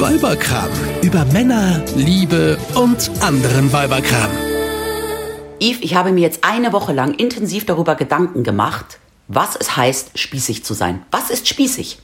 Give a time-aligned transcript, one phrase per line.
[0.00, 0.70] Weiberkram.
[1.02, 4.30] Über Männer, Liebe und anderen Weiberkram.
[5.60, 10.18] Yves, ich habe mir jetzt eine Woche lang intensiv darüber Gedanken gemacht, was es heißt,
[10.18, 11.02] spießig zu sein.
[11.10, 11.98] Was ist spießig?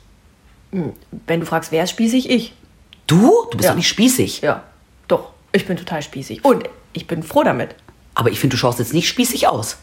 [0.72, 2.28] Wenn du fragst, wer ist spießig?
[2.28, 2.52] Ich.
[3.06, 3.32] Du?
[3.50, 3.70] Du bist Ja.
[3.70, 4.42] doch nicht spießig.
[4.42, 4.64] Ja,
[5.08, 5.30] doch.
[5.52, 6.44] Ich bin total spießig.
[6.44, 7.74] Und ich bin froh damit.
[8.14, 9.78] Aber ich finde, du schaust jetzt nicht spießig aus.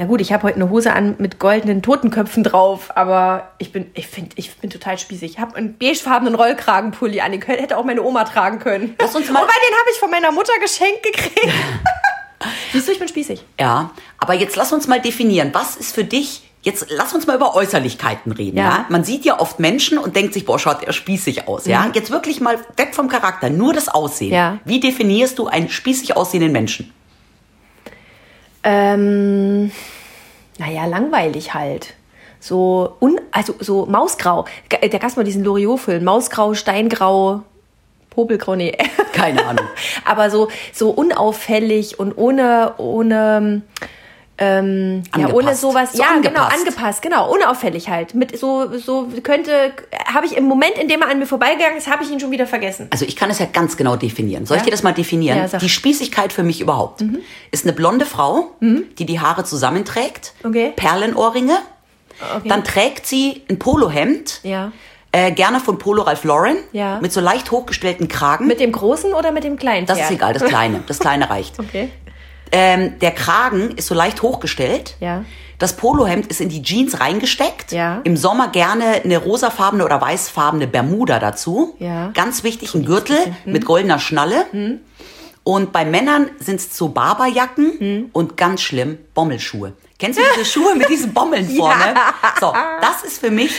[0.00, 3.90] Na gut, ich habe heute eine Hose an mit goldenen Totenköpfen drauf, aber ich bin,
[3.94, 5.32] ich finde, ich bin total spießig.
[5.32, 8.94] Ich habe einen beigefarbenen Rollkragenpulli an, den hätte auch meine Oma tragen können.
[9.00, 11.52] Lass uns mal- Wobei, den habe ich von meiner Mutter geschenkt gekriegt.
[12.72, 13.44] Siehst du, ich bin spießig.
[13.58, 13.90] Ja.
[14.18, 15.50] Aber jetzt lass uns mal definieren.
[15.52, 16.44] Was ist für dich.
[16.62, 18.64] Jetzt lass uns mal über Äußerlichkeiten reden, ja.
[18.64, 18.86] Ja.
[18.88, 21.88] Man sieht ja oft Menschen und denkt sich, boah, schaut der spießig aus, ja.
[21.94, 24.32] Jetzt wirklich mal weg vom Charakter, nur das Aussehen.
[24.32, 24.58] Ja.
[24.64, 26.92] Wie definierst du einen spießig aussehenden Menschen?
[28.64, 29.70] Ähm,
[30.58, 31.94] naja, langweilig halt.
[32.40, 34.44] So, un, also so Mausgrau.
[34.68, 36.04] G- Da gab es mal diesen Loriot-Film.
[36.04, 37.42] Mausgrau, Steingrau,
[38.10, 38.76] Popelgrau, nee.
[39.12, 39.66] Keine Ahnung.
[40.04, 43.62] Aber so, so unauffällig und ohne, ohne,
[44.40, 45.92] ähm, ja, ohne sowas.
[45.92, 46.58] So ja, genau, angepasst.
[46.60, 48.14] angepasst, genau, unauffällig halt.
[48.14, 49.72] Mit so, so könnte,
[50.12, 52.30] habe ich im Moment, in dem er an mir vorbeigegangen ist, habe ich ihn schon
[52.30, 52.86] wieder vergessen.
[52.90, 54.46] Also ich kann es ja ganz genau definieren.
[54.46, 54.66] Soll ich Ja?
[54.66, 55.48] dir das mal definieren?
[55.50, 57.04] Ja, die Spießigkeit für mich überhaupt
[57.50, 60.72] ist eine blonde Frau, die die Haare zusammenträgt, Okay.
[60.76, 61.58] Perlenohrringe,
[62.36, 62.48] Okay.
[62.48, 64.72] dann trägt sie ein Polohemd, ja.
[65.12, 66.98] äh, gerne von Polo Ralph Lauren, Ja.
[67.00, 68.46] mit so leicht hochgestellten Kragen.
[68.48, 69.86] Mit dem großen oder mit dem kleinen?
[69.86, 70.18] das ist Pferd?
[70.18, 71.58] egal, das Kleine, das Kleine reicht.
[71.60, 71.90] Okay.
[72.52, 74.96] Ähm, der Kragen ist so leicht hochgestellt.
[75.00, 75.24] Ja.
[75.58, 77.72] Das Polohemd ist in die Jeans reingesteckt.
[77.72, 78.00] Ja.
[78.04, 81.74] Im Sommer gerne eine rosafarbene oder weißfarbene Bermuda dazu.
[81.80, 82.06] Ja.
[82.06, 82.12] Hm.
[82.14, 84.46] Ganz wichtig, ein Gürtel mit goldener Schnalle.
[85.42, 88.10] Und bei Männern sind es so Barberjacken Hm.
[88.12, 89.72] und ganz schlimm Bommelschuhe.
[89.98, 91.94] Kennst du diese Schuhe mit diesen Bommeln vorne?
[92.40, 93.50] So, das ist für mich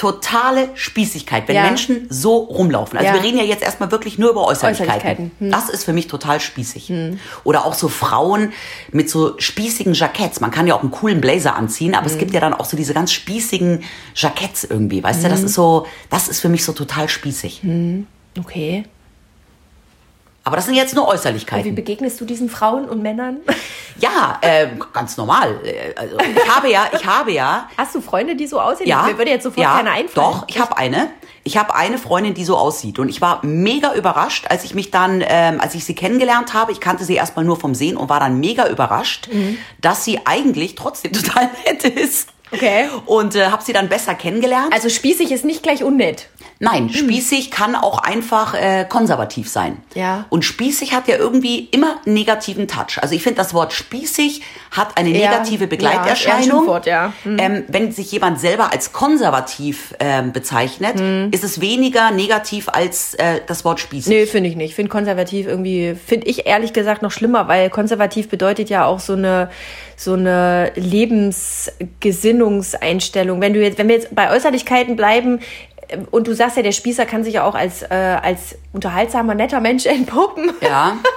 [0.00, 1.64] totale Spießigkeit, wenn Ja.
[1.64, 2.96] Menschen so rumlaufen.
[2.96, 3.14] Also Ja.
[3.14, 4.92] wir reden ja jetzt erstmal wirklich nur über Äußerlichkeiten.
[4.92, 5.30] Äußerlichkeiten.
[5.40, 5.50] Hm.
[5.50, 6.90] Das ist für mich total spießig.
[7.44, 8.54] Oder auch so Frauen
[8.92, 10.40] mit so spießigen Jacketts.
[10.40, 12.78] Man kann ja auch einen coolen Blazer anziehen, aber es gibt ja dann auch so
[12.78, 15.02] diese ganz spießigen Jacketts irgendwie.
[15.02, 17.60] Weißt du, das ist so, das ist für mich so total spießig.
[18.38, 18.84] Okay.
[20.42, 21.74] Aber das sind jetzt nur Und wie Äußerlichkeiten.
[21.74, 23.38] begegnest du diesen Frauen und Männern?
[23.98, 25.60] Ja, äh, ganz normal.
[25.62, 28.86] Äh, Also ich habe ja, ich habe ja Hast du Freunde, die so aussehen?
[28.88, 30.14] Ja, Mir würde jetzt sofort ja, keiner einfallen.
[30.14, 31.10] Doch, ich habe eine.
[31.44, 32.98] Ich habe eine Freundin, die so aussieht.
[32.98, 36.72] Und ich war mega überrascht, als ich mich dann, ähm, als ich sie kennengelernt habe.
[36.72, 39.58] Ich kannte sie erstmal nur vom Sehen und war dann mega überrascht, Mhm.
[39.82, 42.30] dass sie eigentlich trotzdem total nett ist.
[42.52, 42.88] Okay.
[43.06, 44.72] Und äh, habe sie dann besser kennengelernt.
[44.72, 46.28] Also spießig ist nicht gleich unnett.
[46.62, 49.78] Nein, spießig kann auch einfach äh, konservativ sein.
[49.94, 50.26] Ja.
[50.28, 52.98] Und spießig hat ja irgendwie immer einen negativen Touch.
[53.00, 56.36] Also ich finde, das Wort spießig hat eine Ja, negative ja, Begleiterscheinung.
[56.36, 57.12] ein Schimpfwort, ja.
[57.24, 57.38] Mhm.
[57.38, 61.28] ähm, wenn sich jemand selber als konservativ ähm, bezeichnet, Mhm.
[61.32, 64.08] ist es weniger negativ als äh, das Wort spießig.
[64.12, 64.70] Nee, finde ich nicht.
[64.70, 69.00] Ich finde konservativ irgendwie, finde ich ehrlich gesagt noch schlimmer, weil konservativ bedeutet ja auch
[69.00, 69.50] so eine,
[69.96, 70.72] so eine
[72.40, 73.40] Lebensgesinnungseinstellung.
[73.40, 75.40] Wenn du jetzt, wenn wir jetzt bei Äußerlichkeiten bleiben,
[75.88, 79.34] äh, und du sagst ja, der Spießer kann sich ja auch als, äh, als unterhaltsamer,
[79.34, 80.52] netter Mensch entpuppen.
[80.60, 80.96] Ja.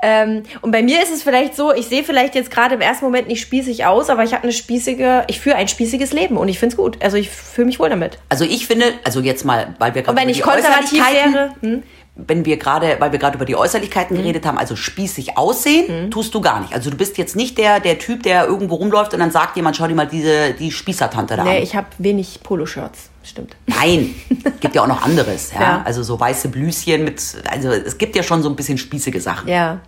[0.00, 3.04] Ähm, und bei mir ist es vielleicht so, ich sehe vielleicht jetzt gerade im ersten
[3.04, 6.46] Moment nicht spießig aus, aber ich habe eine spießige, ich führe ein spießiges Leben und
[6.46, 7.02] ich finde es gut.
[7.02, 8.16] Also ich fühle mich wohl damit.
[8.28, 11.82] Also ich finde, also jetzt mal, weil wir gerade Und wenn ich konservativ wäre, hm?
[12.26, 14.22] Wenn wir gerade, weil wir gerade über die Äußerlichkeiten Mhm.
[14.22, 16.74] geredet haben, also spießig aussehen, tust du gar nicht.
[16.74, 19.76] Also du bist jetzt nicht der, der Typ, der irgendwo rumläuft und dann sagt jemand,
[19.76, 21.62] schau dir mal diese, die Spießertante da Nee, an.
[21.62, 23.10] ich habe wenig Poloshirts.
[23.22, 23.54] Stimmt.
[23.66, 24.14] Nein,
[24.60, 25.60] gibt ja auch noch anderes, ja?
[25.60, 25.82] Ja.
[25.84, 29.48] Also so weiße Blüschen mit, also es gibt ja schon so ein bisschen spießige Sachen.
[29.48, 29.78] Ja.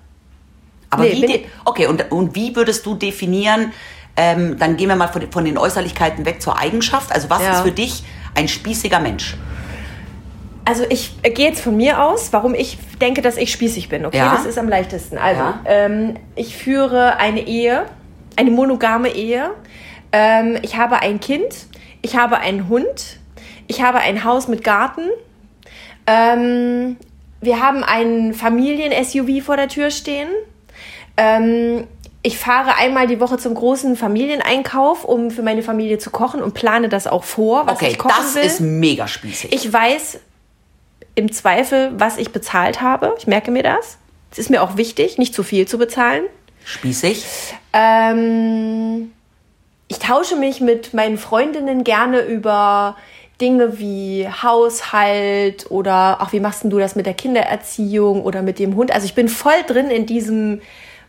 [0.90, 3.72] Aber Nee, wie, okay, und, und wie würdest du definieren,
[4.16, 7.12] ähm, dann gehen wir mal von, den- von den Äußerlichkeiten weg zur Eigenschaft.
[7.12, 7.52] Also was Ja.
[7.54, 8.02] ist für dich
[8.34, 9.36] ein spießiger Mensch?
[10.70, 14.06] Also ich äh, gehe jetzt von mir aus, warum ich denke, dass ich spießig bin.
[14.06, 14.32] Okay, Ja.
[14.36, 15.18] das ist am leichtesten.
[15.18, 15.60] Also Ja.
[15.66, 17.86] ähm, ich führe eine Ehe,
[18.36, 19.50] eine monogame Ehe.
[20.12, 21.66] Ähm, ich habe ein Kind,
[22.02, 23.18] ich habe einen Hund,
[23.66, 25.02] ich habe ein Haus mit Garten.
[26.06, 26.96] Ähm,
[27.40, 30.28] wir haben einen Familien-SUV vor der Tür stehen.
[31.16, 31.86] Ähm,
[32.22, 36.52] ich fahre einmal die Woche zum großen Familieneinkauf, um für meine Familie zu kochen und
[36.54, 38.42] plane das auch vor, was Okay, ich kochen das will.
[38.42, 39.52] ist mega spießig.
[39.52, 40.20] Ich weiß
[41.20, 43.14] im Zweifel, was ich bezahlt habe.
[43.18, 43.98] Ich merke mir das.
[44.32, 46.24] Es ist mir auch wichtig, nicht zu viel zu bezahlen.
[46.64, 47.24] spießig?
[47.72, 49.12] Ähm,
[49.88, 52.96] ich tausche mich mit meinen Freundinnen gerne über
[53.40, 58.76] Dinge wie Haushalt oder auch wie machst du das mit der Kindererziehung oder mit dem
[58.76, 58.92] Hund.
[58.92, 60.60] Also ich bin voll drin in diesem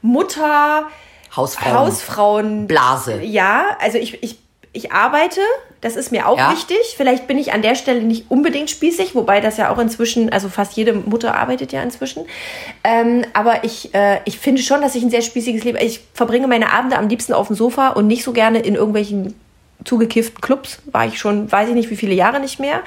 [0.01, 0.87] Mutter
[1.35, 1.73] Hausfrauen.
[1.73, 3.21] Hausfrauen Blase.
[3.21, 4.37] Ja, also ich, ich
[4.73, 5.41] ich arbeite,
[5.81, 6.51] das ist mir auch Ja.
[6.51, 6.77] wichtig.
[6.95, 10.47] Vielleicht bin ich an der Stelle nicht unbedingt spießig, wobei das ja auch inzwischen, also
[10.47, 12.25] fast jede Mutter arbeitet ja inzwischen.
[12.83, 15.77] Ähm, aber ich, äh, ich finde schon, dass ich ein sehr spießiges Leben.
[15.81, 19.35] Ich verbringe meine Abende am liebsten auf dem Sofa und nicht so gerne in irgendwelchen
[19.83, 20.79] zugekifften Clubs.
[20.91, 22.81] War ich schon, weiß ich nicht, wie viele Jahre nicht mehr.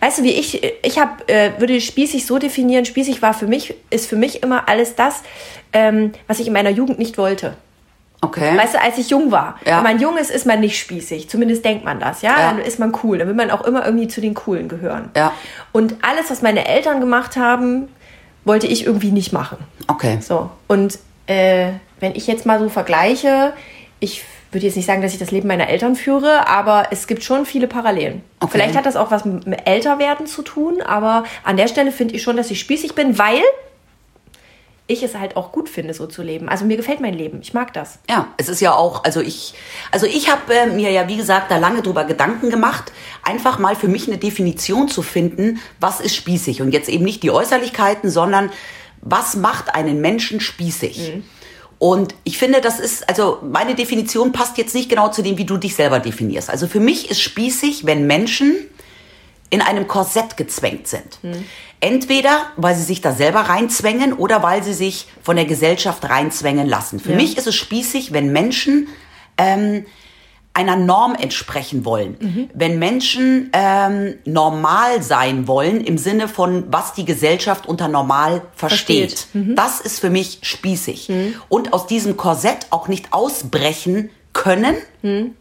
[0.00, 3.74] Weißt du, wie ich, ich hab, äh, würde spießig so definieren, spießig war für mich,
[3.90, 5.22] ist für mich immer alles das,
[5.72, 7.56] ähm, was ich in meiner Jugend nicht wollte.
[8.20, 8.56] Okay.
[8.56, 9.58] Weißt du, als ich jung war.
[9.64, 9.76] Ja.
[9.76, 11.28] Wenn man jung ist, ist man nicht spießig.
[11.28, 12.30] Zumindest denkt man das, ja?
[12.30, 12.50] Ja.
[12.50, 13.18] Dann ist man cool.
[13.18, 15.10] Dann will man auch immer irgendwie zu den Coolen gehören.
[15.16, 15.32] Ja.
[15.72, 17.88] Und alles, was meine Eltern gemacht haben,
[18.44, 19.58] wollte ich irgendwie nicht machen.
[19.88, 20.18] okay.
[20.20, 20.50] So.
[20.68, 23.52] Und äh, wenn ich jetzt mal so vergleiche,
[24.00, 27.24] ich würde jetzt nicht sagen, dass ich das Leben meiner Eltern führe, aber es gibt
[27.24, 28.22] schon viele Parallelen.
[28.40, 28.52] Okay.
[28.52, 32.22] Vielleicht hat das auch was mit Älterwerden zu tun, aber an der Stelle finde ich
[32.22, 33.42] schon, dass ich spießig bin, weil
[34.88, 36.48] ich es halt auch gut finde, so zu leben.
[36.48, 37.40] Also mir gefällt mein Leben.
[37.42, 37.98] Ich mag das.
[38.08, 39.54] Ja, es ist ja auch, also ich,
[39.90, 42.92] also ich habe äh, mir ja, wie gesagt, da lange drüber Gedanken gemacht,
[43.24, 46.62] einfach mal für mich eine Definition zu finden, was ist spießig.
[46.62, 48.50] Und jetzt eben nicht die Äußerlichkeiten, sondern
[49.00, 51.14] was macht einen Menschen spießig.
[51.78, 55.44] Und ich finde, das ist, also meine Definition passt jetzt nicht genau zu dem, wie
[55.44, 56.48] du dich selber definierst.
[56.48, 58.56] Also für mich ist spießig, wenn Menschen
[59.50, 61.18] in einem Korsett gezwängt sind.
[61.80, 66.66] Entweder, weil sie sich da selber reinzwängen oder weil sie sich von der Gesellschaft reinzwängen
[66.66, 66.98] lassen.
[67.00, 67.16] Für Ja.
[67.16, 68.88] mich ist es spießig, wenn Menschen
[69.38, 69.84] ähm,
[70.54, 72.48] einer Norm entsprechen wollen.
[72.54, 79.18] Wenn Menschen ähm, normal sein wollen im Sinne von, was die Gesellschaft unter normal versteht.
[79.30, 79.58] Versteht.
[79.58, 81.10] Das ist für mich spießig.
[81.50, 84.76] Und aus diesem Korsett auch nicht ausbrechen können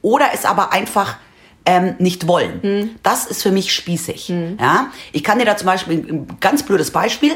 [0.01, 1.15] oder es aber einfach
[1.65, 2.97] ähm, nicht wollen.
[3.03, 4.29] Das ist für mich spießig.
[4.59, 4.87] Ja?
[5.11, 7.33] Ich kann dir da zum Beispiel ein ganz blödes Beispiel,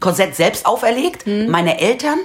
[0.00, 1.26] Korsett selbst auferlegt.
[1.26, 2.18] Meine Eltern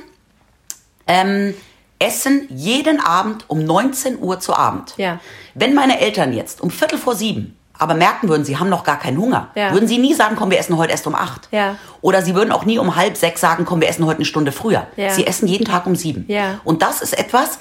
[1.08, 1.54] ähm,
[2.00, 4.94] essen jeden Abend um 19 Uhr zu Abend.
[4.98, 5.20] Ja.
[5.54, 8.98] Wenn meine Eltern jetzt um Viertel vor sieben aber merken würden, sie haben noch gar
[8.98, 9.74] keinen Hunger, Ja.
[9.74, 11.50] würden sie nie sagen, komm, wir essen heute erst um acht.
[11.52, 11.76] Ja.
[12.00, 14.54] Oder sie würden auch nie um halb sechs sagen, komm, wir essen heute eine Stunde
[14.54, 14.88] früher.
[14.96, 16.24] Sie essen jeden Tag um sieben.
[16.30, 16.62] Ja.
[16.64, 17.60] Und das ist etwas,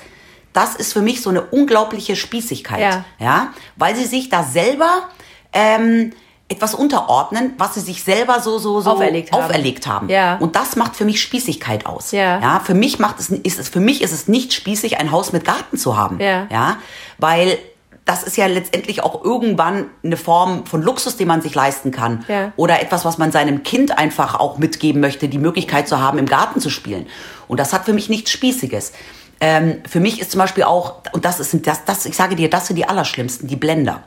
[0.54, 2.80] das ist für mich so eine unglaubliche Spießigkeit.
[2.80, 3.04] Ja.
[3.18, 3.52] Ja?
[3.76, 5.08] Weil sie sich da selber
[5.52, 6.12] ähm,
[6.48, 9.42] etwas unterordnen, was sie sich selber so, so, so Auferlegt haben.
[9.42, 10.08] auferlegt haben.
[10.08, 10.36] Ja.
[10.36, 12.12] Und das macht für mich Spießigkeit aus.
[12.12, 12.40] Ja.
[12.40, 15.32] ja für mich macht es, ist es, für mich ist es nicht spießig, ein Haus
[15.32, 16.20] mit Garten zu haben.
[16.20, 16.46] Ja.
[16.50, 16.76] Ja.
[17.18, 17.58] Weil
[18.04, 22.24] das ist ja letztendlich auch irgendwann eine Form von Luxus, den man sich leisten kann.
[22.28, 22.52] Ja.
[22.56, 26.26] Oder etwas, was man seinem Kind einfach auch mitgeben möchte, die Möglichkeit zu haben, im
[26.26, 27.06] Garten zu spielen.
[27.48, 28.92] Und das hat für mich nichts Spießiges.
[29.40, 32.50] Ähm, für mich ist zum Beispiel auch, und das ist, das, das, ich sage dir,
[32.50, 34.02] das sind die Allerschlimmsten, die Blender.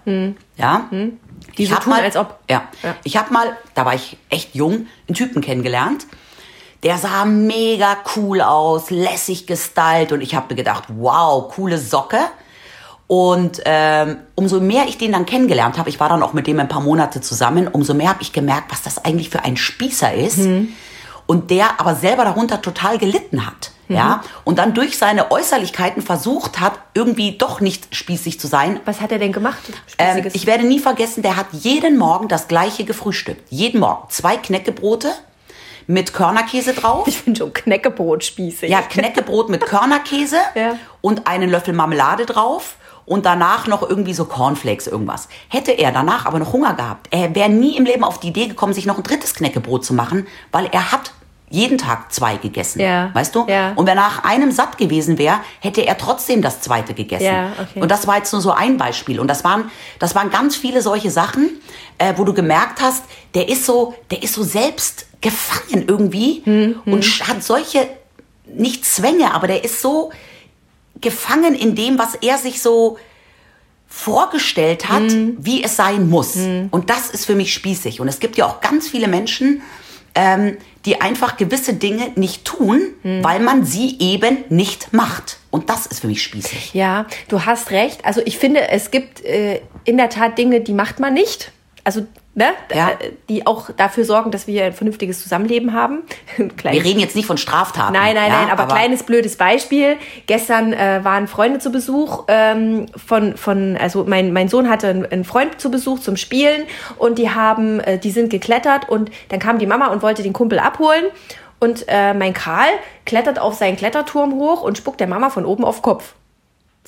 [0.57, 0.87] Ja?
[1.57, 2.39] Die Ich so tun, mal, als ob.
[2.49, 2.63] Ja.
[2.83, 2.95] Ja.
[3.03, 6.05] Ich habe mal, da war ich echt jung, einen Typen kennengelernt.
[6.83, 12.19] Der sah mega cool aus, lässig gestylt und ich habe mir gedacht, wow, coole Socke.
[13.07, 16.59] Und ähm, umso mehr ich den dann kennengelernt habe, ich war dann auch mit dem
[16.59, 20.13] ein paar Monate zusammen, umso mehr habe ich gemerkt, was das eigentlich für ein Spießer
[20.13, 20.39] ist.
[21.25, 23.71] Und der aber selber darunter total gelitten hat.
[23.89, 28.99] Ja, und dann durch seine Äußerlichkeiten versucht hat, irgendwie doch nicht spießig zu sein, Was
[28.99, 29.59] hat er denn gemacht?
[29.97, 30.35] ähm, Spießiges?
[30.35, 33.47] ich werde nie vergessen, der hat jeden Morgen das gleiche gefrühstückt.
[33.49, 34.09] Jeden Morgen.
[34.09, 35.09] Zwei Knäckebrote
[35.87, 37.07] mit Körnerkäse drauf.
[37.07, 38.69] ich finde schon Knäckebrot spießig.
[38.69, 40.77] Ja, Knäckebrot mit Körnerkäse Ja.
[40.99, 42.75] und einen Löffel Marmelade drauf.
[43.07, 45.29] Und danach noch irgendwie so Cornflakes, irgendwas.
[45.47, 48.47] Hätte er danach aber noch Hunger gehabt, er wäre nie im Leben auf die Idee
[48.47, 51.13] gekommen, sich noch ein drittes Knäckebrot zu machen, weil er hat
[51.49, 52.81] jeden Tag zwei gegessen.
[52.81, 53.09] Ja.
[53.13, 53.45] Weißt du?
[53.47, 53.71] Ja.
[53.77, 57.23] Und wenn er nach einem satt gewesen wäre, hätte er trotzdem das zweite gegessen.
[57.23, 57.79] Ja, okay.
[57.79, 59.21] Und das war jetzt nur so ein Beispiel.
[59.21, 61.49] Und das waren, das waren ganz viele solche Sachen,
[61.99, 66.81] äh, wo du gemerkt hast, der ist so, der ist so selbst gefangen irgendwie Hm,
[66.85, 67.87] und sch- hat solche,
[68.53, 70.11] nicht Zwänge, aber der ist so
[71.01, 72.97] gefangen in dem, was er sich so
[73.87, 75.37] vorgestellt hat, Hm.
[75.39, 76.35] wie es sein muss.
[76.35, 77.99] Und das ist für mich spießig.
[78.01, 79.61] Und es gibt ja auch ganz viele Menschen,
[80.13, 83.23] ähm, die einfach gewisse Dinge nicht tun, Hm.
[83.23, 85.37] weil man sie eben nicht macht.
[85.51, 86.73] Und das ist für mich spießig.
[86.73, 88.03] Ja, du hast recht.
[88.05, 91.51] Also ich finde, es gibt äh, in der Tat Dinge, die macht man nicht.
[91.83, 92.05] Also,
[92.37, 92.53] ne?
[92.73, 92.91] Ja.
[92.91, 96.03] Äh, Die auch dafür sorgen, dass wir ein vernünftiges Zusammenleben haben.
[96.37, 97.93] Wir reden jetzt nicht von Straftaten.
[97.93, 99.97] Nein, nein, ja, nein, aber, kleines blödes Beispiel.
[100.27, 105.05] Gestern äh, waren Freunde zu Besuch ähm, von, von, also mein, mein Sohn hatte einen,
[105.05, 106.63] einen Freund zu Besuch zum Spielen
[106.97, 110.33] und die haben, äh, die sind geklettert und dann kam die Mama und wollte den
[110.33, 111.05] Kumpel abholen
[111.59, 112.69] und äh, mein Karl
[113.05, 116.13] klettert auf seinen Kletterturm hoch und spuckt der Mama von oben auf Kopf.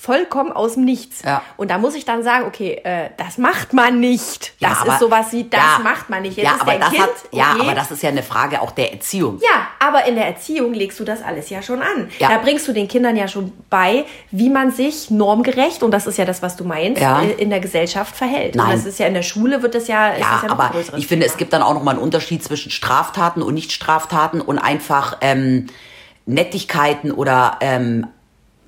[0.01, 1.21] Vollkommen aus dem Nichts.
[1.23, 1.41] Ja.
[1.57, 4.53] Und da muss ich dann sagen, okay, äh, das macht man nicht.
[4.59, 6.37] Ja, Das aber- ist sowas wie, das ja, macht man nicht.
[6.37, 7.61] Jetzt ja, ist aber das kind, hat, ja, okay.
[7.61, 9.39] aber das ist ja eine Frage auch der Erziehung.
[9.41, 12.09] Ja, aber in der Erziehung legst du das alles ja schon an.
[12.19, 12.29] Ja.
[12.29, 16.17] Da bringst du den Kindern ja schon bei, wie man sich normgerecht, und das ist
[16.17, 17.21] ja das, was du meinst, Ja.
[17.21, 18.55] äh, in der Gesellschaft verhält.
[18.55, 18.67] Nein.
[18.67, 20.55] Und das ist ja in der Schule, wird das ja, ist Ja, das ja noch
[20.55, 21.33] ein aber größeres ich finde, Thema.
[21.33, 25.67] es gibt dann auch noch mal einen Unterschied zwischen Straftaten und Nicht-Straftaten und einfach ähm,
[26.25, 28.07] Nettigkeiten oder ähm,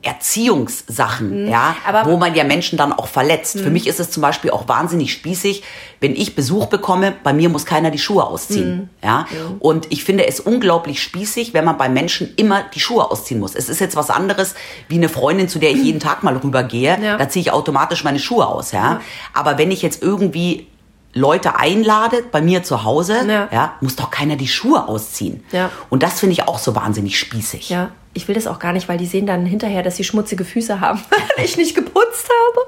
[0.04, 1.76] Erziehungssachen, ja, Mhm.
[1.88, 2.12] aber- Mhm.
[2.14, 3.60] wo man ja Menschen dann auch verletzt.
[3.60, 5.64] Für mich ist es zum Beispiel auch wahnsinnig spießig,
[6.00, 8.90] wenn ich Besuch bekomme, bei mir muss keiner die Schuhe ausziehen, Mhm.
[9.04, 9.26] ja.
[9.60, 13.56] Und ich finde es unglaublich spießig, wenn man bei Menschen immer die Schuhe ausziehen muss.
[13.56, 14.56] Es ist jetzt was anderes
[14.88, 17.18] wie eine Freundin, zu der ich jeden Tag mal rübergehe, Ja.
[17.18, 19.00] da ziehe ich automatisch meine Schuhe aus, ja.
[19.34, 20.68] Aber wenn ich jetzt irgendwie
[21.14, 23.50] Leute einlade bei mir zu Hause, Ja.
[23.52, 25.44] ja, muss doch keiner die Schuhe ausziehen.
[25.52, 25.70] Ja.
[25.90, 27.70] Und das finde ich auch so wahnsinnig spießig.
[27.70, 30.44] Ja, ich will das auch gar nicht, weil die sehen dann hinterher, dass sie schmutzige
[30.44, 31.02] Füße haben,
[31.38, 32.68] weil ich nicht geputzt habe.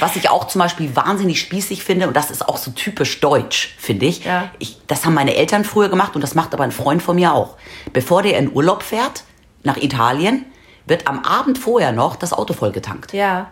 [0.00, 3.74] Was ich auch zum Beispiel wahnsinnig spießig finde, und das ist auch so typisch deutsch,
[3.78, 4.24] finde ich.
[4.24, 4.50] Ja.
[4.58, 4.76] ich.
[4.86, 7.56] Das haben meine Eltern früher gemacht und das macht aber ein Freund von mir auch.
[7.92, 9.24] Bevor der in Urlaub fährt,
[9.62, 10.44] nach Italien,
[10.86, 13.12] wird am Abend vorher noch das Auto vollgetankt.
[13.12, 13.50] Ja,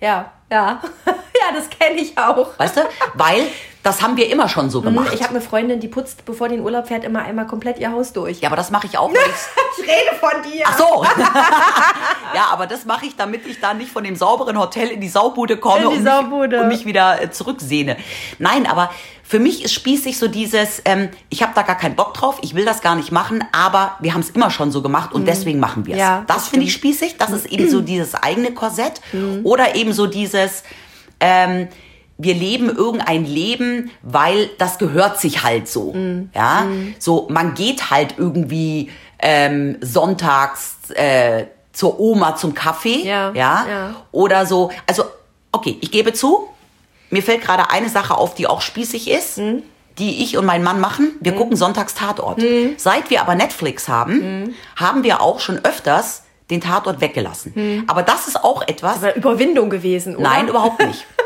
[0.00, 0.80] ja, ja.
[1.06, 2.58] ja, das kenne ich auch.
[2.58, 2.82] Weißt du?
[3.14, 3.42] Weil
[3.86, 5.08] das haben wir immer schon so gemacht.
[5.08, 7.78] Mhm, Ich habe eine Freundin, die putzt, bevor die in Urlaub fährt, immer einmal komplett
[7.78, 8.40] ihr Haus durch.
[8.40, 9.10] ja, aber das mache ich auch.
[9.12, 10.64] Ich's- Ich rede von dir.
[10.66, 11.04] Ach so.
[12.34, 15.08] ja, aber das mache ich, damit ich da nicht von dem sauberen Hotel in die
[15.08, 16.56] Saubude komme die und, Saubude.
[16.56, 17.96] Mich, und mich wieder äh, zurücksehne.
[18.38, 18.90] Nein, aber
[19.22, 22.54] für mich ist spießig so dieses, ähm, ich habe da gar keinen Bock drauf, ich
[22.54, 25.58] will das gar nicht machen, aber wir haben es immer schon so gemacht und deswegen
[25.60, 25.98] machen wir es.
[26.00, 26.06] Mhm.
[26.06, 27.16] Ja, das das finde ich spießig.
[27.18, 29.00] Das ist eben so dieses eigene Korsett
[29.42, 30.62] oder eben so dieses,
[31.20, 31.68] ähm,
[32.18, 35.94] wir leben irgendein Leben, weil das gehört sich halt so.
[36.34, 36.66] Ja,
[36.98, 43.94] so man geht halt irgendwie ähm, sonntags äh, zur Oma zum Kaffee, Ja, ja, ja.
[44.12, 44.70] oder so.
[44.86, 45.04] Also
[45.52, 46.48] okay, ich gebe zu,
[47.10, 49.38] mir fällt gerade eine Sache auf, die auch spießig ist.
[49.38, 49.62] Mhm.
[49.98, 51.12] Die ich und mein Mann machen.
[51.20, 52.38] Wir gucken sonntags Tatort.
[52.76, 54.54] Seit wir aber Netflix haben, Mhm.
[54.76, 57.84] haben wir auch schon öfters den Tatort weggelassen.
[57.86, 60.28] Aber das ist auch etwas, Das war Überwindung gewesen, oder?
[60.28, 61.06] Nein, überhaupt nicht.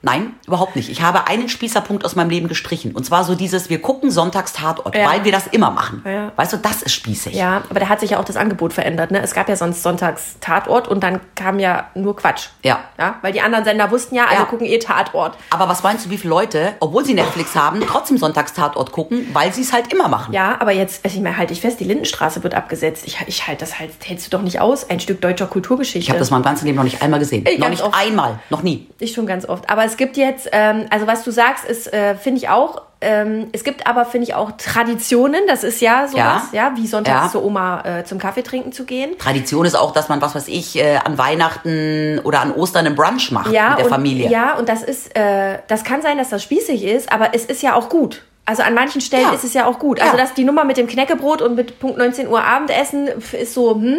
[0.00, 0.88] Nein, überhaupt nicht.
[0.90, 2.92] Ich habe einen Spießerpunkt aus meinem Leben gestrichen.
[2.94, 5.10] Und zwar so dieses, wir gucken sonntags Tatort, Ja.
[5.10, 6.02] weil wir das immer machen.
[6.06, 6.30] Ja.
[6.36, 7.34] Weißt du, das ist spießig.
[7.34, 9.10] Ja, aber da hat sich ja auch das Angebot verändert.
[9.10, 9.20] Ne?
[9.20, 12.46] Es gab ja sonst sonntags Tatort und dann kam ja nur Quatsch.
[12.62, 12.78] Ja.
[12.96, 14.44] ja weil die anderen Sender wussten ja, alle Ja.
[14.44, 15.36] gucken eh Tatort.
[15.50, 19.26] Aber was meinst du, wie viele Leute, obwohl sie Netflix haben, trotzdem sonntags Tatort gucken,
[19.32, 20.32] weil sie es halt immer machen?
[20.32, 23.02] Ja, aber jetzt, also ich meine, halte ich fest, die Lindenstraße wird abgesetzt.
[23.04, 24.88] Ich, ich halte das halt, hältst du doch nicht aus.
[24.88, 25.98] Ein Stück deutscher Kulturgeschichte.
[25.98, 27.44] Ich habe das mein ganzes Leben noch nicht einmal gesehen.
[27.50, 27.96] Ich noch nicht oft.
[27.98, 28.38] einmal.
[28.48, 28.86] Noch nie.
[29.00, 29.68] Ich schon ganz oft.
[29.68, 33.48] Aber es gibt jetzt, ähm, also was du sagst, ist, äh, finde ich auch, ähm,
[33.52, 35.40] es gibt aber, finde ich auch Traditionen.
[35.46, 37.30] Das ist ja sowas, ja, wie sonntags Ja.
[37.30, 39.16] zur Oma äh, zum Kaffee trinken zu gehen.
[39.18, 42.96] Tradition ist auch, dass man, was weiß ich, äh, an Weihnachten oder an Ostern einen
[42.96, 44.28] Brunch macht Ja, mit der und, Familie.
[44.30, 47.62] Ja, und das ist, äh, das kann sein, dass das spießig ist, aber es ist
[47.62, 48.22] ja auch gut.
[48.48, 49.32] Also an manchen Stellen Ja.
[49.34, 50.00] ist es ja auch gut.
[50.00, 50.22] Also Ja.
[50.22, 53.98] dass die Nummer mit dem Knäckebrot und mit Punkt 19 Uhr Abendessen ist so, hm,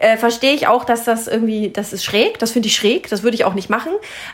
[0.00, 3.22] äh, verstehe ich auch, dass das irgendwie, das ist schräg, das finde ich schräg, das
[3.22, 3.92] würde ich auch nicht machen.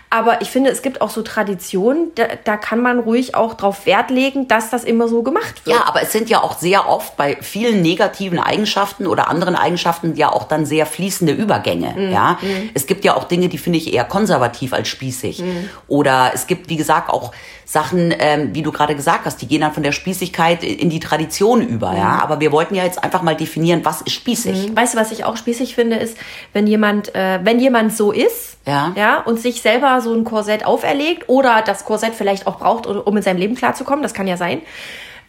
[0.09, 3.85] Aber ich finde, es gibt auch so Traditionen, da, da kann man ruhig auch drauf
[3.85, 5.76] Wert legen, dass das immer so gemacht wird.
[5.76, 10.17] Ja, aber es sind ja auch sehr oft bei vielen negativen Eigenschaften oder anderen Eigenschaften
[10.17, 11.93] ja auch dann sehr fließende Übergänge.
[11.99, 12.12] Mhm.
[12.12, 12.38] Ja,
[12.73, 15.40] es gibt ja auch Dinge, die finde ich eher konservativ als spießig.
[15.40, 15.69] Mhm.
[15.87, 17.33] Oder es gibt, wie gesagt, auch
[17.67, 21.00] Sachen, ähm, wie du gerade gesagt hast, die gehen dann von der Spießigkeit in die
[21.00, 21.92] Tradition über.
[21.95, 22.21] Ja, Mhm.
[22.21, 24.75] aber wir wollten ja jetzt einfach mal definieren, was ist spießig.
[24.75, 26.16] Weißt du, was ich auch spießig finde, ist,
[26.54, 28.92] wenn jemand, äh, wenn jemand so ist, Ja.
[28.97, 33.16] ja, und sich selber so ein Korsett auferlegt oder das Korsett vielleicht auch braucht, um
[33.16, 34.62] in seinem Leben klarzukommen, das kann ja sein,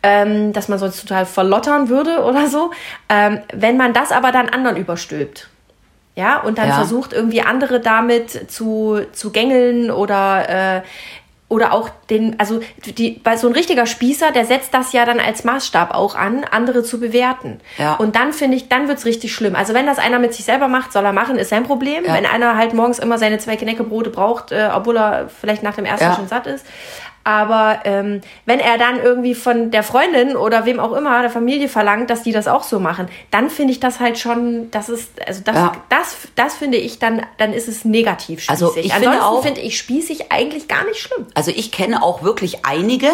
[0.04, 2.72] ähm, dass man sonst total verlottern würde oder so.
[3.10, 5.50] Ähm, wenn man das aber dann anderen überstülpt.
[6.16, 6.75] Ja, und dann Ja.
[6.75, 10.82] versucht irgendwie andere damit zu, zu gängeln oder äh,
[11.51, 15.20] oder auch den, also die, bei so ein richtiger Spießer, der setzt das ja dann
[15.20, 17.60] als Maßstab auch an, andere zu bewerten.
[17.77, 17.96] Ja.
[17.96, 19.53] Und dann finde ich, dann wird's richtig schlimm.
[19.58, 22.05] Also wenn das einer mit sich selber macht, soll er machen, ist sein Problem.
[22.05, 22.13] Ja.
[22.13, 25.84] Wenn einer halt morgens immer seine zwei Knäckebrote braucht, äh, obwohl er vielleicht nach dem
[25.84, 26.15] ersten Ja.
[26.15, 26.65] schon satt ist.
[27.24, 31.70] Aber ähm, wenn er dann irgendwie von der Freundin oder wem auch immer, der Familie
[31.70, 35.12] verlangt, dass die das auch so machen, dann finde ich das halt schon, das ist,
[35.28, 35.72] also das, Ja.
[35.90, 38.50] das, das finde ich dann, dann ist es negativ spießig.
[38.50, 41.28] Also ich finde Ansonsten auch- finde ich spießig eigentlich gar nicht schlimm.
[41.36, 43.08] Also ich kenne auch wirklich einige,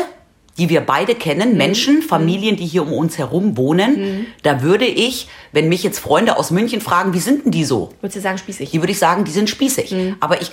[0.58, 1.58] die wir beide kennen, Mhm.
[1.58, 4.26] Menschen, Familien, die hier um uns herum wohnen.
[4.42, 7.90] Da würde ich, wenn mich jetzt Freunde aus München fragen, wie sind denn die so?
[8.02, 8.72] Würdest du sagen spießig?
[8.72, 9.92] Die würde ich sagen, die sind spießig.
[9.92, 10.16] Mhm.
[10.20, 10.52] Aber ich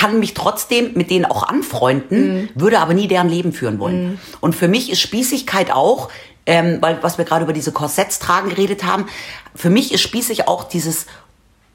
[0.00, 2.48] kann mich trotzdem mit denen auch anfreunden, Mhm.
[2.54, 4.18] würde aber nie deren Leben führen wollen.
[4.40, 6.08] Und für mich ist Spießigkeit auch,
[6.46, 9.06] ähm, weil was wir gerade über diese Korsetts tragen geredet haben,
[9.54, 11.06] für mich ist spießig auch dieses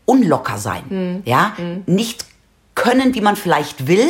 [0.06, 1.22] unlocker sein.
[1.26, 1.54] Ja,
[1.86, 2.26] nicht
[2.74, 4.08] können, wie man vielleicht will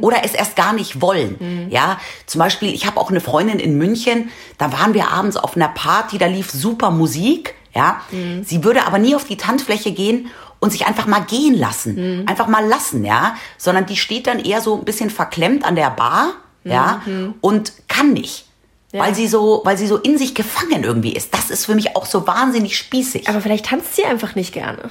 [0.00, 1.68] oder es erst gar nicht wollen.
[1.70, 5.56] Ja, zum Beispiel, ich habe auch eine Freundin in München, da waren wir abends auf
[5.56, 7.54] einer Party, da lief super Musik.
[7.74, 8.00] Ja,
[8.44, 10.28] sie würde aber nie auf die Tanzfläche gehen
[10.60, 14.60] und sich einfach mal gehen lassen, einfach mal lassen, ja, sondern die steht dann eher
[14.60, 16.34] so ein bisschen verklemmt an der Bar,
[16.64, 17.02] ja,
[17.40, 18.46] und kann nicht.
[18.92, 19.00] Ja.
[19.00, 21.34] Weil sie so, weil sie so in sich gefangen irgendwie ist.
[21.34, 23.28] Das ist für mich auch so wahnsinnig spießig.
[23.28, 24.90] Aber vielleicht tanzt sie einfach nicht gerne.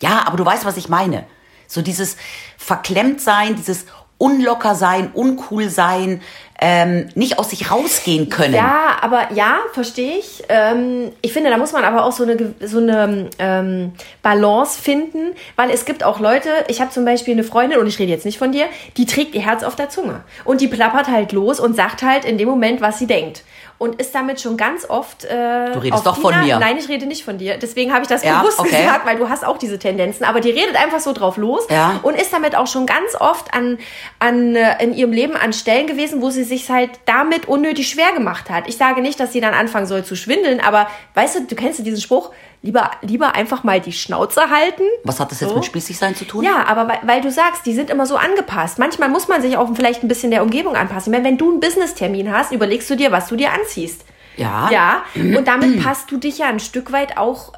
[0.00, 1.26] Ja, aber du weißt, was ich meine.
[1.66, 2.16] So dieses
[2.58, 3.86] verklemmt sein, dieses
[4.18, 6.20] unlocker sein, uncool sein,
[6.60, 8.54] ähm, nicht aus sich rausgehen können.
[8.54, 10.44] Ja, aber ja, verstehe ich.
[10.48, 13.92] Ähm, ich finde, da muss man aber auch so eine, so eine ähm,
[14.22, 17.98] Balance finden, weil es gibt auch Leute, ich habe zum Beispiel eine Freundin, und ich
[17.98, 18.66] rede jetzt nicht von dir,
[18.96, 20.20] die trägt ihr Herz auf der Zunge.
[20.44, 23.42] Und die plappert halt los und sagt halt in dem Moment, was sie denkt.
[23.76, 25.24] Und ist damit schon ganz oft.
[25.24, 26.58] Äh, Du redest auf doch von Tina- mir.
[26.58, 27.58] Nein, ich rede nicht von dir.
[27.58, 28.70] Deswegen habe ich das Ja, bewusst okay.
[28.82, 30.24] gesagt, weil du hast auch diese Tendenzen.
[30.24, 31.98] Aber die redet einfach so drauf los Ja.
[32.02, 33.78] und ist damit auch schon ganz oft an,
[34.20, 38.12] an, äh, in ihrem Leben an Stellen gewesen, wo sie sich halt damit unnötig schwer
[38.12, 38.68] gemacht hat.
[38.68, 41.78] Ich sage nicht, dass sie dann anfangen soll zu schwindeln, aber weißt du, du kennst
[41.80, 42.30] ja diesen Spruch,
[42.64, 44.82] lieber, lieber einfach mal die Schnauze halten.
[45.04, 45.56] Was hat das jetzt So.
[45.56, 46.42] mit spießig sein zu tun?
[46.44, 48.78] Ja, aber weil, weil du sagst, die sind immer so angepasst.
[48.78, 51.12] Manchmal muss man sich auch vielleicht ein bisschen der Umgebung anpassen.
[51.12, 54.04] Ich meine, wenn du einen Business-Termin hast, überlegst du dir, was du dir anziehst.
[54.36, 54.68] Ja.
[54.70, 57.52] Ja, und damit passt du dich ja ein Stück weit auch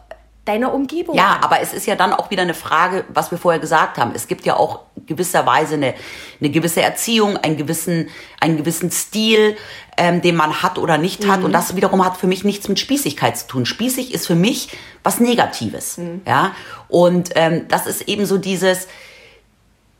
[0.46, 3.60] deiner Umgebung Ja, aber es ist ja dann auch wieder eine Frage, was wir vorher
[3.60, 4.12] gesagt haben.
[4.14, 5.94] Es gibt ja auch gewisserweise eine,
[6.40, 8.08] eine gewisse Erziehung, einen gewissen,
[8.40, 9.56] einen gewissen Stil,
[9.96, 11.42] ähm, den man hat oder nicht hat.
[11.42, 13.66] Und das wiederum hat für mich nichts mit Spießigkeit zu tun.
[13.66, 14.68] Spießig ist für mich
[15.02, 15.98] was Negatives.
[16.26, 16.54] Ja,
[16.88, 18.88] und ähm, das ist eben so dieses.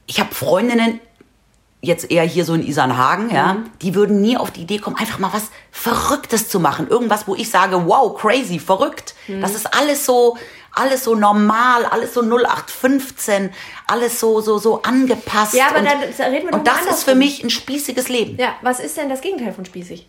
[0.06, 1.00] Ich habe Freundinnen,
[1.82, 5.18] jetzt eher hier so in Isernhagen, ja, die würden nie auf die Idee kommen, einfach
[5.18, 6.88] mal was Verrücktes zu machen.
[6.88, 9.14] Irgendwas, wo ich sage, wow, crazy, verrückt.
[9.40, 10.36] Das ist alles so,
[10.72, 13.50] alles so normal, alles so 0815,
[13.86, 15.54] alles so, so, so angepasst.
[15.54, 18.08] Ja, aber und, dann- da reden wir doch Und das ist für mich ein spießiges
[18.08, 18.36] Leben.
[18.38, 20.08] Ja, was ist denn das Gegenteil von spießig?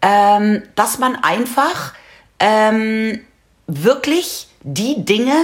[0.00, 1.92] Ähm, dass man einfach
[2.38, 3.20] ähm,
[3.66, 5.34] wirklich die Dinge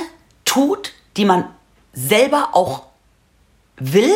[0.44, 1.48] tut, die man
[1.92, 2.84] selber auch
[3.76, 4.12] will,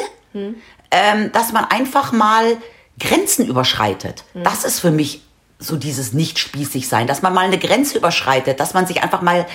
[0.90, 2.56] ähm, dass man einfach mal
[2.98, 4.24] Grenzen überschreitet.
[4.44, 5.22] Das ist für mich
[5.58, 9.22] so dieses nicht spießig sein, dass man mal eine Grenze überschreitet, dass man sich einfach
[9.22, 9.46] mal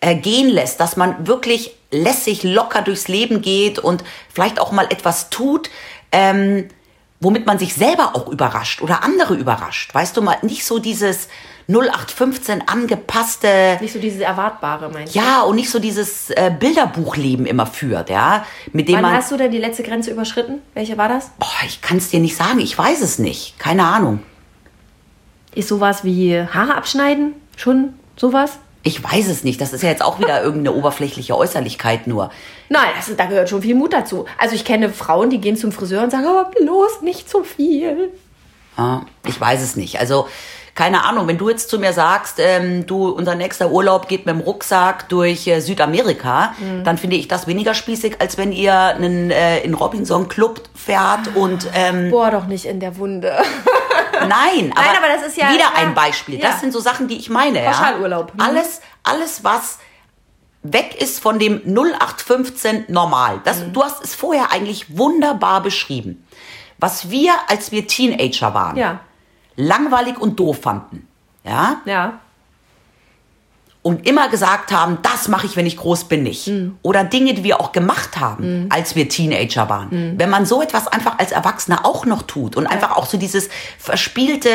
[0.00, 4.86] äh, gehen lässt, dass man wirklich lässig, locker durchs Leben geht und vielleicht auch mal
[4.90, 5.70] etwas tut,
[6.12, 6.68] ähm,
[7.20, 9.94] womit man sich selber auch überrascht oder andere überrascht.
[9.94, 11.28] Weißt du mal, nicht so dieses
[11.70, 15.18] 0815 angepasste, Nicht so dieses Erwartbare, meinst du?
[15.18, 19.30] ja, und nicht so dieses äh, Bilderbuchleben immer führt, ja, mit dem Wann man, hast
[19.30, 20.60] du denn die letzte Grenze überschritten?
[20.74, 21.30] Welche war das?
[21.38, 24.20] boah, ich kann es dir nicht sagen, ich weiß es nicht, keine Ahnung.
[25.54, 28.58] Ist sowas wie Haare abschneiden schon sowas?
[28.82, 32.30] Ich weiß es nicht, das ist ja jetzt auch wieder irgendeine oberflächliche Äußerlichkeit nur.
[32.68, 34.26] Nein, das, da gehört schon viel Mut dazu.
[34.38, 38.10] Also ich kenne Frauen, die gehen zum Friseur und sagen, oh, bloß nicht so viel.
[38.78, 39.98] Ja, ich weiß es nicht.
[39.98, 40.28] Also,
[40.80, 44.34] keine Ahnung, wenn du jetzt zu mir sagst, ähm, du, unser nächster Urlaub geht mit
[44.34, 49.30] dem Rucksack durch äh, Südamerika, dann finde ich das weniger spießig, als wenn ihr einen,
[49.30, 53.30] äh, in Robinson Club fährt und ähm, Boah, doch nicht in der Wunde.
[54.20, 55.72] Nein, aber, aber das ist ja- wieder ja.
[55.76, 56.38] ein Beispiel.
[56.38, 56.58] Das Ja.
[56.60, 57.60] sind so Sachen, die ich meine.
[57.60, 58.28] Pauschalurlaub.
[58.28, 58.34] Ja?
[58.34, 58.40] Mhm.
[58.56, 59.78] Alles, alles, was
[60.62, 63.40] weg ist von dem 0815 normal.
[63.44, 63.72] Das, Mhm.
[63.74, 66.26] Du hast es vorher eigentlich wunderbar beschrieben.
[66.78, 69.00] Was wir, als wir Teenager waren, Ja,
[69.60, 71.06] langweilig und doof fanden.
[71.44, 71.80] Ja?
[71.84, 72.20] ja.
[73.82, 76.48] Und immer gesagt haben, das mache ich, wenn ich groß bin, nicht.
[76.48, 76.76] Mhm.
[76.82, 79.88] Oder Dinge, die wir auch gemacht haben, als wir Teenager waren.
[79.90, 80.18] Mhm.
[80.18, 83.48] Wenn man so etwas einfach als Erwachsener auch noch tut und einfach auch so dieses
[83.78, 84.50] verspielte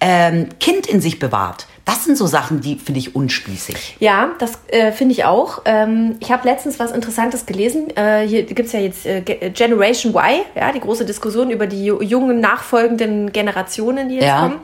[0.00, 3.96] ähm, Kind in sich bewahrt, das sind so Sachen, die finde ich unspießig.
[3.98, 5.62] Ja, das äh, finde ich auch.
[5.64, 7.88] Ähm, ich habe letztens was Interessantes gelesen.
[7.96, 11.66] Äh, hier gibt es ja jetzt äh, Ge- Generation Y, ja, die große Diskussion über
[11.66, 14.40] die ju- jungen nachfolgenden Generationen, die jetzt Ja.
[14.42, 14.60] kommen.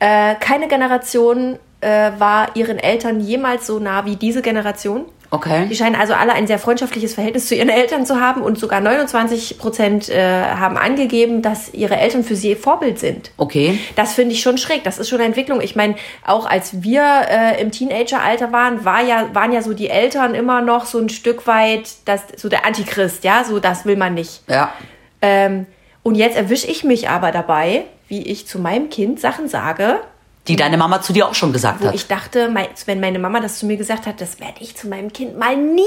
[0.00, 5.04] Äh, keine Generation äh, war ihren Eltern jemals so nah wie diese Generation.
[5.30, 5.74] Die Okay.
[5.74, 9.58] scheinen also alle ein sehr freundschaftliches Verhältnis zu ihren Eltern zu haben und sogar 29
[9.58, 13.30] Prozent äh, haben angegeben, dass ihre Eltern für sie Vorbild sind.
[13.36, 13.78] Okay.
[13.94, 14.84] Das finde ich schon schräg.
[14.84, 15.60] Das ist schon eine Entwicklung.
[15.60, 19.90] Ich meine, auch als wir äh, im Teenageralter waren, war ja, waren ja so die
[19.90, 23.96] Eltern immer noch so ein Stück weit das, so der Antichrist, ja, so das will
[23.96, 24.42] man nicht.
[24.48, 24.72] Ja.
[25.20, 25.66] Ähm,
[26.02, 30.00] und jetzt erwische ich mich aber dabei, wie ich zu meinem Kind Sachen sage,
[30.48, 31.94] Die deine Mama zu dir auch schon gesagt wo hat.
[31.94, 32.52] ich dachte,
[32.86, 35.56] wenn meine Mama das zu mir gesagt hat, das werde ich zu meinem Kind mal
[35.56, 35.84] nie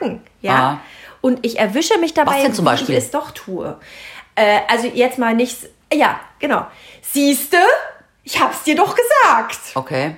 [0.00, 0.22] sagen.
[0.40, 0.54] Ja.
[0.54, 0.80] Ah.
[1.20, 2.96] Und ich erwische mich dabei, Was denn zum Beispiel?
[2.96, 3.76] ich es doch tue.
[4.34, 5.66] Äh, also jetzt mal nichts.
[5.92, 6.66] Ja, genau.
[7.02, 7.58] Siehste,
[8.24, 9.58] ich hab's dir doch gesagt.
[9.74, 10.16] Okay.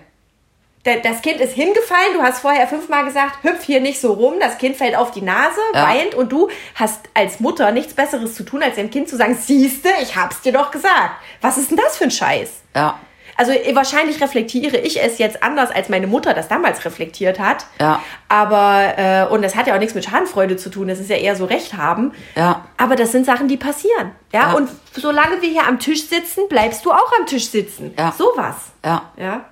[0.82, 4.56] Das Kind ist hingefallen, du hast vorher fünfmal gesagt, hüpf hier nicht so rum, das
[4.56, 5.86] Kind fällt auf die Nase, Ja.
[5.86, 9.34] weint und du hast als Mutter nichts Besseres zu tun, als dem Kind zu sagen,
[9.34, 11.16] siehste, ich hab's dir doch gesagt.
[11.42, 12.50] Was ist denn das für ein Scheiß?
[12.74, 12.98] Ja.
[13.40, 17.64] Also eh, wahrscheinlich reflektiere ich es jetzt anders, als meine Mutter das damals reflektiert hat.
[17.80, 18.02] Ja.
[18.28, 21.16] Aber, äh, und das hat ja auch nichts mit Schadenfreude zu tun, das ist ja
[21.16, 22.12] eher so Recht haben.
[22.36, 22.66] Ja.
[22.76, 24.10] Aber das sind Sachen, die passieren.
[24.30, 24.50] Ja?
[24.50, 24.52] Ja.
[24.52, 27.94] Und solange wir hier am Tisch sitzen, bleibst du auch am Tisch sitzen.
[27.98, 28.12] Ja.
[28.12, 28.56] Sowas.
[28.84, 29.10] Ja.
[29.16, 29.46] Ja.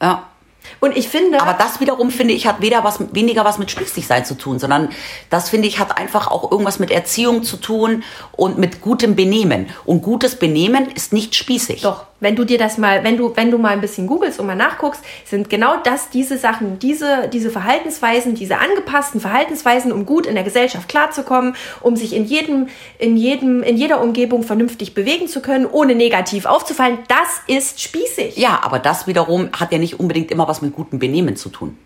[0.00, 0.22] Ja.
[0.80, 1.40] Und ich finde.
[1.40, 4.90] Aber das wiederum, finde ich, hat weder was, weniger was mit Spießigsein zu tun, sondern
[5.30, 9.68] das, finde ich, hat einfach auch irgendwas mit Erziehung zu tun und mit gutem Benehmen.
[9.84, 11.82] Und gutes Benehmen ist nicht spießig.
[11.82, 14.46] Doch, wenn du dir das mal, wenn du, wenn du mal ein bisschen googelst und
[14.46, 20.26] mal nachguckst, sind genau das diese Sachen, diese, diese Verhaltensweisen, diese angepassten Verhaltensweisen, um gut
[20.26, 25.28] in der Gesellschaft klarzukommen, um sich in jedem, in jedem, in jeder Umgebung vernünftig bewegen
[25.28, 28.36] zu können, ohne negativ aufzufallen, das ist spießig.
[28.36, 31.76] Ja, aber das wiederum hat ja nicht unbedingt immer was mit gutem Benehmen zu tun.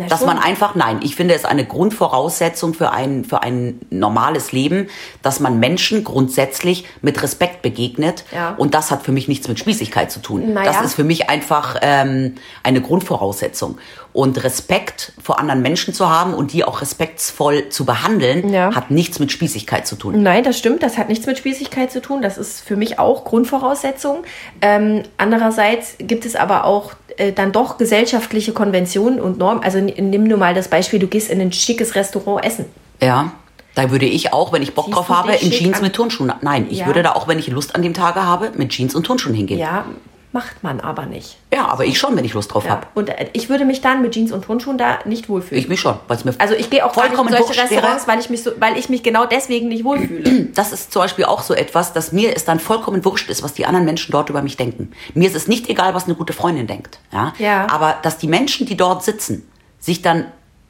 [0.00, 0.28] Na Dass schon.
[0.28, 4.88] man einfach, nein, ich finde es eine Grundvoraussetzung für ein, für ein normales Leben,
[5.22, 8.24] dass man Menschen grundsätzlich mit Respekt begegnet.
[8.34, 8.54] Ja.
[8.56, 10.54] Und das hat für mich nichts mit Spießigkeit zu tun.
[10.54, 10.72] Naja.
[10.72, 13.76] Das ist für mich einfach ähm, eine Grundvoraussetzung.
[14.12, 18.74] Und Respekt vor anderen Menschen zu haben und die auch respektsvoll zu behandeln, Ja.
[18.74, 20.20] hat nichts mit Spießigkeit zu tun.
[20.22, 20.82] Nein, das stimmt.
[20.82, 22.20] Das hat nichts mit Spießigkeit zu tun.
[22.22, 24.24] Das ist für mich auch Grundvoraussetzung.
[24.62, 29.62] Ähm, andererseits gibt es aber auch äh, dann doch gesellschaftliche Konventionen und Normen.
[29.62, 32.64] Also nimm nur mal das Beispiel, du gehst in ein schickes Restaurant essen.
[33.02, 33.32] Ja.
[33.76, 35.82] Da würde ich auch, wenn ich Bock Ziehst drauf habe, in Jeans an?
[35.84, 36.32] mit Turnschuhen.
[36.42, 36.86] Nein, ich Ja.
[36.86, 39.60] würde da auch, wenn ich Lust an dem Tage habe, mit Jeans und Turnschuhen hingehen.
[39.60, 39.84] Ja,
[40.32, 41.38] macht man aber nicht.
[41.52, 42.70] Ja, aber ich schon, wenn ich Lust drauf Ja.
[42.70, 42.86] habe.
[42.94, 45.60] Und äh, ich würde mich dann mit Jeans und Turnschuhen da nicht wohlfühlen.
[45.62, 47.60] Ich mich schon, weil es mir also ich gehe auch gar nicht in vollkommen solche
[47.60, 48.16] Restaurants, wäre.
[48.16, 50.48] weil ich mich so, weil ich mich genau deswegen nicht wohlfühle.
[50.54, 53.54] Das ist zum Beispiel auch so etwas, dass mir es dann vollkommen wurscht ist, was
[53.54, 54.92] die anderen Menschen dort über mich denken.
[55.14, 56.98] Mir ist es nicht egal, was eine gute Freundin denkt.
[57.12, 57.32] Ja?
[57.38, 57.66] Ja.
[57.70, 60.26] Aber dass die Menschen, die dort sitzen, sich dann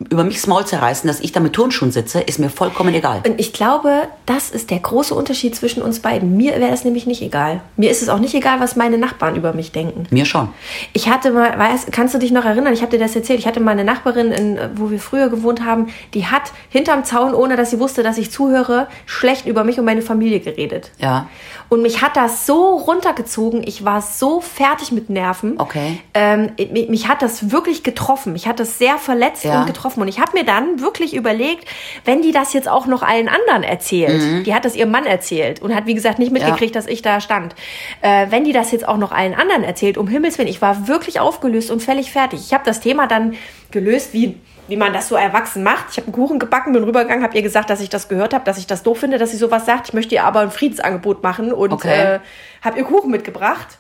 [0.09, 3.21] über mich das Maul zerreißen, dass ich da mit Turnschuhen sitze, ist mir vollkommen egal.
[3.27, 6.39] Und ich glaube, das ist der große Unterschied zwischen uns beiden.
[6.39, 7.61] Mir wäre das nämlich nicht egal.
[7.77, 10.07] Mir ist es auch nicht egal, was meine Nachbarn über mich denken.
[10.11, 10.49] Mir schon.
[10.95, 12.73] Ich hatte mal, weiß, kannst du dich noch erinnern?
[12.73, 13.41] Ich habe dir das erzählt.
[13.41, 17.35] Ich hatte mal eine Nachbarin, in, wo wir früher gewohnt haben, die hat hinterm Zaun,
[17.35, 20.93] ohne dass sie wusste, dass ich zuhöre, schlecht über mich und meine Familie geredet.
[20.99, 21.29] Ja.
[21.69, 23.63] Und mich hat das so runtergezogen.
[23.67, 25.55] Ich war so fertig mit Nerven.
[25.61, 26.01] Okay.
[26.15, 28.33] Ähm, mich, mich hat das wirklich getroffen.
[28.33, 29.61] Mich hat das sehr verletzt Ja.
[29.61, 29.90] und getroffen.
[29.99, 31.67] Und ich habe mir dann wirklich überlegt,
[32.05, 35.61] wenn die das jetzt auch noch allen anderen erzählt, die hat das ihrem Mann erzählt
[35.63, 37.55] und hat, wie gesagt, nicht mitgekriegt, dass ich da stand.
[38.03, 40.89] Äh, wenn die das jetzt auch noch allen anderen erzählt, um Himmels Willen, ich war
[40.89, 42.41] wirklich aufgelöst und völlig fertig.
[42.47, 43.35] Ich habe das Thema dann
[43.71, 44.37] gelöst, wie
[44.69, 45.87] wie man das so erwachsen macht.
[45.91, 48.45] Ich habe einen Kuchen gebacken, bin rübergegangen, habe ihr gesagt, dass ich das gehört habe,
[48.45, 49.89] dass ich das doof finde, dass sie sowas sagt.
[49.89, 52.15] Ich möchte ihr aber ein Friedensangebot machen und Okay.
[52.15, 52.19] äh,
[52.63, 53.80] habe ihr Kuchen mitgebracht.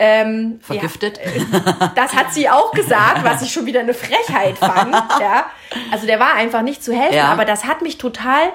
[0.00, 1.18] Ähm, Vergiftet?
[1.18, 4.94] Ja, das hat sie auch gesagt, was ich schon wieder eine Frechheit fand.
[5.20, 5.46] Ja.
[5.90, 7.26] Also der war einfach nicht zu helfen, Ja.
[7.32, 8.52] aber das hat mich total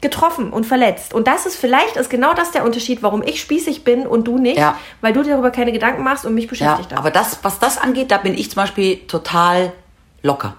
[0.00, 1.12] getroffen und verletzt.
[1.14, 4.38] Und das ist vielleicht ist genau das der Unterschied, warum ich spießig bin und du
[4.38, 4.76] nicht, Ja.
[5.00, 6.98] weil du dir darüber keine Gedanken machst und mich Ja, beschäftigt das.
[6.98, 9.72] aber das, was das angeht, da bin ich zum Beispiel total
[10.22, 10.56] locker.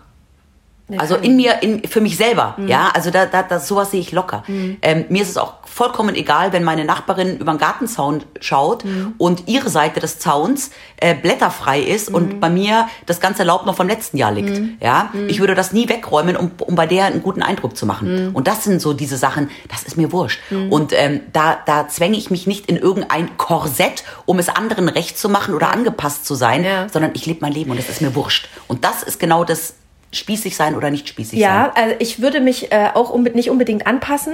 [0.97, 4.11] Also in mir, in, für mich selber, ja, also da, da, da, sowas sehe ich
[4.11, 4.43] locker.
[4.83, 8.85] Ähm, mir ist es auch vollkommen egal, wenn meine Nachbarin über den Gartenzaun schaut
[9.17, 13.75] und ihre Seite des Zauns äh, blätterfrei ist und bei mir das ganze Laub noch
[13.75, 14.61] vom letzten Jahr liegt.
[14.81, 18.29] Ja, ich würde das nie wegräumen, um, um bei der einen guten Eindruck zu machen.
[18.33, 20.39] Und das sind so diese Sachen, das ist mir wurscht.
[20.69, 25.17] Und ähm, da, da zwänge ich mich nicht in irgendein Korsett, um es anderen recht
[25.17, 26.87] zu machen oder angepasst zu sein, Ja.
[26.89, 28.49] sondern ich lebe mein Leben und es ist mir wurscht.
[28.67, 29.73] Und das ist genau das
[30.17, 31.49] spießig sein oder nicht spießig sein.
[31.49, 34.33] Ja, also ich würde mich äh, auch unbe nicht unbedingt anpassen,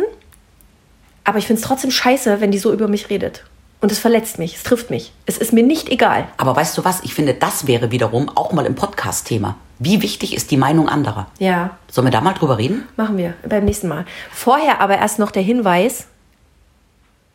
[1.23, 3.43] aber ich finde es trotzdem scheiße, wenn die so über mich redet.
[3.79, 5.11] Und es verletzt mich, es trifft mich.
[5.25, 6.27] Es ist mir nicht egal.
[6.37, 7.01] Aber weißt du was?
[7.03, 9.55] Ich finde, das wäre wiederum auch mal im Podcast-Thema.
[9.79, 11.25] Wie wichtig ist die Meinung anderer?
[11.39, 12.87] Ja, Sollen wir da mal drüber reden?
[12.95, 14.05] machen wir beim nächsten Mal.
[14.31, 16.05] Vorher aber erst noch der Hinweis,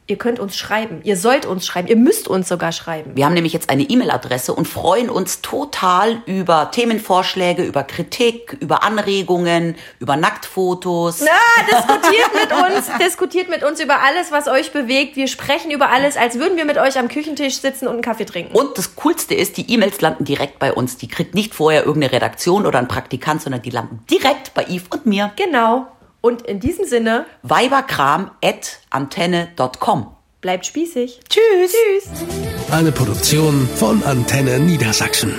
[0.09, 3.13] ihr könnt uns schreiben, ihr sollt uns schreiben, ihr müsst uns sogar schreiben.
[3.17, 8.85] Wir haben nämlich jetzt eine E-Mail-Adresse und freuen uns total über Themenvorschläge, über Kritik, über
[8.85, 11.23] Anregungen, über Nacktfotos.
[11.23, 15.17] Ah, diskutiert mit uns, diskutiert mit uns über alles, was euch bewegt.
[15.17, 18.27] Wir sprechen über alles, als würden wir mit euch am Küchentisch sitzen und einen Kaffee
[18.27, 18.57] trinken.
[18.57, 20.97] Und das Coolste ist, die E-Mails landen direkt bei uns.
[20.99, 24.89] Die kriegt nicht vorher irgendeine Redaktion oder ein Praktikant, sondern die landen direkt bei Yves
[24.91, 25.33] und mir.
[25.37, 25.89] Genau.
[26.27, 30.17] Und in diesem Sinne, weiberkram.antenne.com.
[30.41, 31.21] bleibt spießig.
[31.29, 31.71] Tschüss.
[31.71, 32.11] Tschüss.
[32.73, 35.39] Eine Produktion von Antenne Niedersachsen.